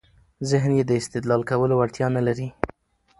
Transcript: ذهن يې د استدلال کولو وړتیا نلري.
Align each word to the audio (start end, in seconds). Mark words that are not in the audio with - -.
ذهن 0.49 0.71
يې 0.77 0.83
د 0.87 0.91
استدلال 1.01 1.41
کولو 1.49 1.73
وړتیا 1.77 2.07
نلري. 2.17 2.47